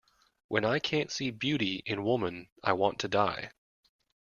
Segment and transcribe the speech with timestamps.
[0.47, 3.51] When I can't see beauty in woman I want to die.